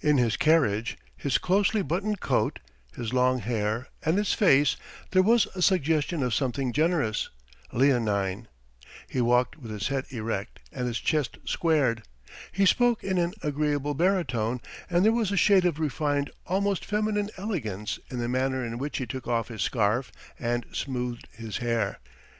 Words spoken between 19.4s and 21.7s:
his scarf and smoothed his